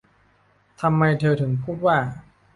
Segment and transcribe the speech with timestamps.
[0.81, 1.97] 'ทำไมเธอถึงพูดว่า'